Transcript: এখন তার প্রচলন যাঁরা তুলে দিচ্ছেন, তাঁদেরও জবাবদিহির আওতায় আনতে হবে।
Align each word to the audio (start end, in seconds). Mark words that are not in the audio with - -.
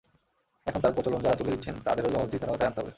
এখন 0.67 0.79
তার 0.83 0.93
প্রচলন 0.95 1.19
যাঁরা 1.23 1.37
তুলে 1.39 1.51
দিচ্ছেন, 1.51 1.75
তাঁদেরও 1.85 2.11
জবাবদিহির 2.13 2.49
আওতায় 2.49 2.67
আনতে 2.69 2.79
হবে। 2.81 2.89